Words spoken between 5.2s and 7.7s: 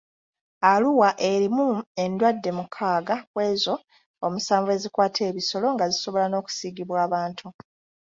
ebisolo nga zisobola n'okusiigibwa abantu.